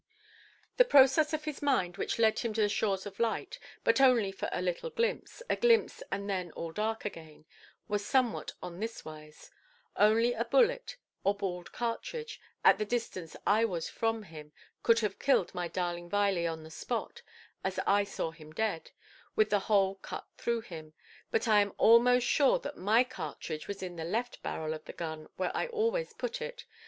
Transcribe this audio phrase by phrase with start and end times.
[0.77, 4.49] The process of his mind which led him to the shores of light—but only for
[4.51, 9.51] a little glimpse, a glimpse and then all dark again—was somewhat on this wise:
[9.95, 15.19] "Only a bullet, or balled cartridge, at the distance I was from him, could have
[15.19, 17.21] killed my darling Viley on the spot,
[17.63, 18.89] as I saw him dead,
[19.35, 20.93] with the hole cut through him.
[21.31, 25.27] I am almost sure that my cartridge was in the left barrel of the gun,
[25.35, 26.65] where I always put it.